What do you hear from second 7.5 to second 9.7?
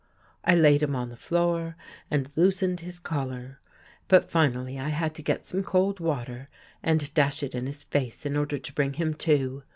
in his face in order to bring him to.